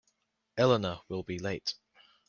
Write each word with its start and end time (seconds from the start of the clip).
Elena 0.57 1.03
will 1.09 1.21
be 1.21 1.37
late. 1.37 1.75